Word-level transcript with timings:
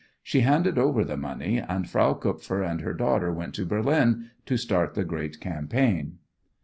She 0.23 0.39
handed 0.41 0.79
over 0.79 1.03
the 1.03 1.15
money, 1.15 1.59
and 1.59 1.87
Frau 1.87 2.15
Kupfer 2.15 2.63
and 2.63 2.81
her 2.81 2.95
daughter 2.95 3.31
went 3.31 3.53
to 3.53 3.67
Berlin 3.67 4.31
to 4.47 4.57
start 4.57 4.95
the 4.95 5.05
great 5.05 5.39
campaign. 5.39 6.17